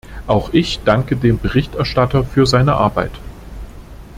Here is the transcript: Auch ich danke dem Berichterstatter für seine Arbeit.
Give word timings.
Auch 0.25 0.51
ich 0.51 0.79
danke 0.83 1.15
dem 1.15 1.37
Berichterstatter 1.37 2.23
für 2.23 2.47
seine 2.47 2.73
Arbeit. 2.73 3.11